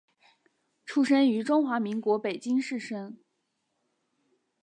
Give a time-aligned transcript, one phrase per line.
[0.83, 3.19] 出生于中华民国北京市生。